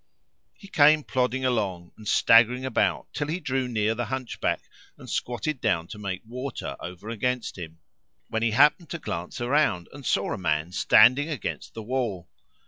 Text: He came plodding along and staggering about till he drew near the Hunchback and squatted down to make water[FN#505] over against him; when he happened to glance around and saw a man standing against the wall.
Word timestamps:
He 0.55 0.67
came 0.67 1.03
plodding 1.03 1.45
along 1.45 1.91
and 1.95 2.07
staggering 2.07 2.65
about 2.65 3.13
till 3.13 3.27
he 3.27 3.39
drew 3.39 3.67
near 3.67 3.93
the 3.93 4.05
Hunchback 4.07 4.63
and 4.97 5.07
squatted 5.07 5.61
down 5.61 5.87
to 5.89 5.99
make 5.99 6.25
water[FN#505] 6.25 6.77
over 6.79 7.09
against 7.09 7.55
him; 7.55 7.77
when 8.27 8.41
he 8.41 8.49
happened 8.49 8.89
to 8.89 8.97
glance 8.97 9.39
around 9.39 9.89
and 9.93 10.03
saw 10.03 10.33
a 10.33 10.39
man 10.39 10.71
standing 10.71 11.29
against 11.29 11.75
the 11.75 11.83
wall. 11.83 12.31